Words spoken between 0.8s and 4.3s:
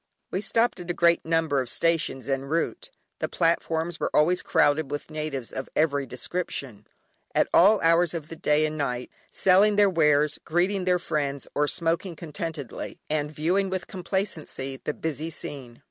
a great number of stations en route. The platforms were